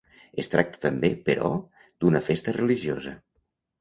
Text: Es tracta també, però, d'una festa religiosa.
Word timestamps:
Es 0.43 0.47
tracta 0.53 0.79
també, 0.85 1.11
però, 1.29 1.51
d'una 2.05 2.25
festa 2.31 2.55
religiosa. 2.59 3.15